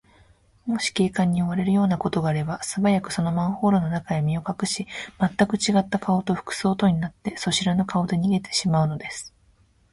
[0.65, 4.87] もし警官に追われるようなことがあれば、すばやく、そのマンホールの中へ身をかくし、
[5.19, 9.31] まったくちがった顔と服装とになって、そしらぬ顔で逃げてしまうのです。